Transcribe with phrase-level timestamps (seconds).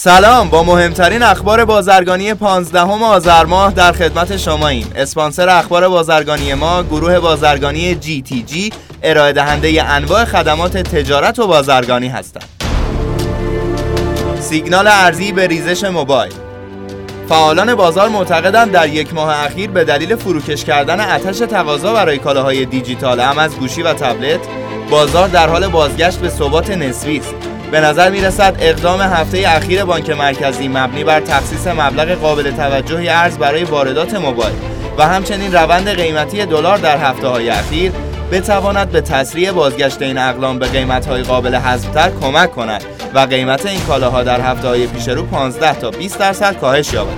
[0.00, 6.54] سلام با مهمترین اخبار بازرگانی 15 آذر ماه در خدمت شما ایم اسپانسر اخبار بازرگانی
[6.54, 8.72] ما گروه بازرگانی جی تی جی
[9.02, 12.44] ارائه دهنده انواع خدمات تجارت و بازرگانی هستند.
[14.40, 16.32] سیگنال ارزی به ریزش موبایل.
[17.28, 22.64] فعالان بازار معتقدند در یک ماه اخیر به دلیل فروکش کردن اتش تقاضا برای کالاهای
[22.64, 24.40] دیجیتال هم از گوشی و تبلت
[24.90, 27.47] بازار در حال بازگشت به ثبات نسبی است.
[27.70, 33.08] به نظر می رسد اقدام هفته اخیر بانک مرکزی مبنی بر تخصیص مبلغ قابل توجهی
[33.08, 34.54] ارز برای واردات موبایل
[34.98, 37.92] و همچنین روند قیمتی دلار در هفته های اخیر
[38.32, 43.66] بتواند به تسریع بازگشت این اقلام به قیمت های قابل حذفتر کمک کند و قیمت
[43.66, 47.12] این کالاها در هفته های پیش رو 15 تا 20 درصد کاهش یابد.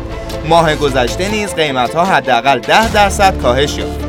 [0.49, 4.01] ماه گذشته نیز قیمت ها حداقل 10 درصد کاهش یافت.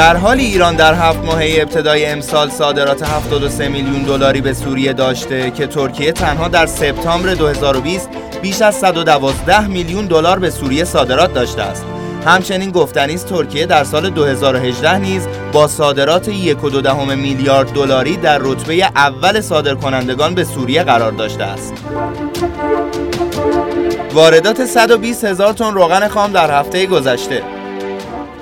[0.00, 5.50] در حالی ایران در هفت ماهه ابتدای امسال صادرات 73 میلیون دلاری به سوریه داشته
[5.50, 8.08] که ترکیه تنها در سپتامبر 2020
[8.42, 11.84] بیش از 112 میلیون دلار به سوریه صادرات داشته است.
[12.26, 18.74] همچنین گفتنی است ترکیه در سال 2018 نیز با صادرات 1.2 میلیارد دلاری در رتبه
[18.84, 21.74] اول صادرکنندگان به سوریه قرار داشته است.
[24.14, 27.59] واردات 120 هزار تن روغن خام در هفته گذشته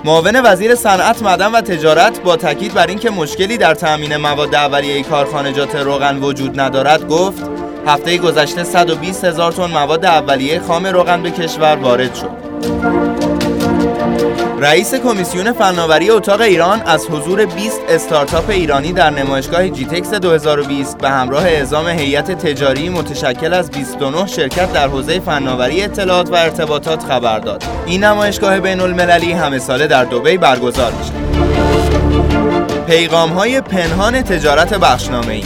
[0.04, 5.02] معاون وزیر صنعت معدن و تجارت با تاکید بر اینکه مشکلی در تأمین مواد اولیه
[5.02, 7.42] کارخانجات روغن وجود ندارد گفت
[7.86, 13.37] هفته گذشته 120 هزار تن مواد اولیه خام روغن به کشور وارد شد.
[14.60, 21.10] رئیس کمیسیون فناوری اتاق ایران از حضور 20 استارتاپ ایرانی در نمایشگاه جیتکس 2020 به
[21.10, 27.38] همراه اعزام هیئت تجاری متشکل از 29 شرکت در حوزه فناوری اطلاعات و ارتباطات خبر
[27.38, 27.64] داد.
[27.86, 31.12] این نمایشگاه بین المللی همه ساله در دبی برگزار میشه.
[32.86, 35.44] پیغام های پنهان تجارت بخشنامه ای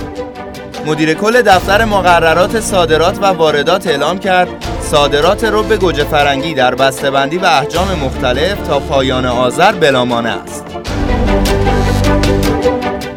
[0.86, 4.48] مدیر کل دفتر مقررات صادرات و واردات اعلام کرد
[4.92, 10.64] صادرات رب گوجه فرنگی در بسته‌بندی و احجام مختلف تا پایان آذر بلامانه است.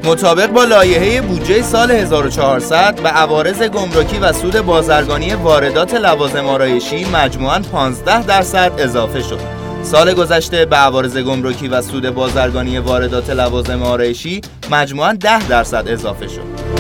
[0.03, 7.06] مطابق با لایحه بودجه سال 1400 به عوارض گمرکی و سود بازرگانی واردات لوازم آرایشی
[7.14, 9.40] مجموعاً 15 درصد اضافه شد.
[9.84, 14.41] سال گذشته به عوارض گمرکی و سود بازرگانی واردات لوازم آرایشی
[14.72, 16.75] مجموعاً 10 درصد اضافه شد.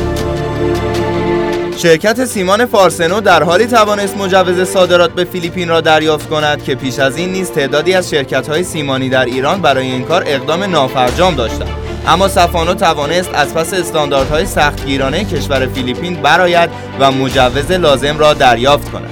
[1.77, 6.99] شرکت سیمان فارسنو در حالی توانست مجوز صادرات به فیلیپین را دریافت کند که پیش
[6.99, 11.69] از این نیز تعدادی از شرکت‌های سیمانی در ایران برای این کار اقدام نافرجام داشتند.
[12.07, 16.69] اما سفانو توانست از پس استانداردهای سختگیرانه کشور فیلیپین برآید
[16.99, 19.09] و مجوز لازم را دریافت کند.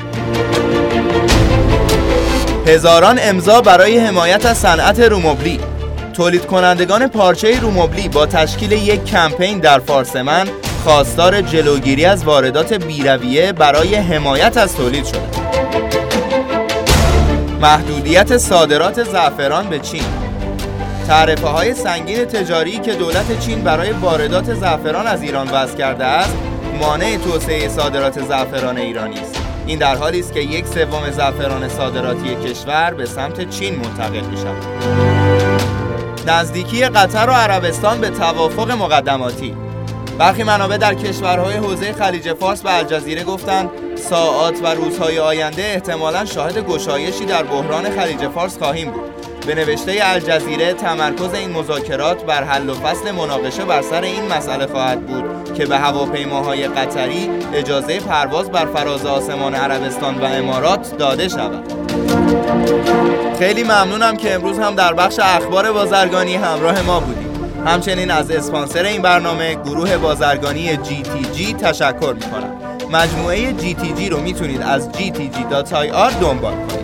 [2.68, 5.59] هزاران امضا برای حمایت از صنعت رومبلی
[6.13, 10.47] تولید کنندگان پارچه رومبلی با تشکیل یک کمپین در فارسمن
[10.84, 15.20] خواستار جلوگیری از واردات بیرویه برای حمایت از تولید شده.
[17.62, 20.04] محدودیت صادرات زعفران به چین.
[21.08, 26.38] تعرفه های سنگین تجاری که دولت چین برای واردات زعفران از ایران وضع کرده است
[26.80, 29.42] مانع توسعه صادرات زعفران ایرانی است.
[29.68, 34.38] این در حالی است که یک سوم زعفران صادراتی کشور به سمت چین منتقل می
[34.38, 34.64] شود
[36.28, 39.56] نزدیکی قطر و عربستان به توافق مقدماتی.
[40.19, 46.25] برخی منابع در کشورهای حوزه خلیج فارس و الجزیره گفتند ساعات و روزهای آینده احتمالا
[46.25, 49.13] شاهد گشایشی در بحران خلیج فارس خواهیم بود.
[49.47, 54.68] به نوشته الجزیره تمرکز این مذاکرات بر حل و فصل مناقشه بر سر این مسئله
[54.68, 61.28] خواهد بود که به هواپیماهای قطری اجازه پرواز بر فراز آسمان عربستان و امارات داده
[61.28, 61.74] شود.
[63.40, 67.23] خیلی ممنونم که امروز هم در بخش اخبار بازرگانی همراه ما بودید.
[67.66, 72.53] همچنین از اسپانسر این برنامه گروه بازرگانی GTG تشکر می‌کنم.
[72.91, 76.83] مجموعه GTG رو می‌تونید از gtg.ir دنبال کنید.